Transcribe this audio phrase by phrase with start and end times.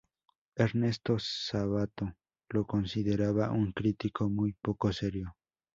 [0.55, 2.15] Ernesto Sabato
[2.49, 5.35] lo consideraba un crítico muy poco serio.